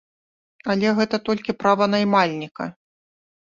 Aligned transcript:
Але 0.75 0.93
гэта 1.01 1.21
толькі 1.29 1.57
права 1.61 1.91
наймальніка! 1.97 2.63